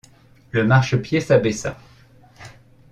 [0.51, 1.77] Le marchepied s’abaissa.